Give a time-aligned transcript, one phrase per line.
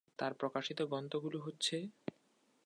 [0.19, 1.75] তার প্রকাশিত গ্রন্থগুলো হচ্ছে,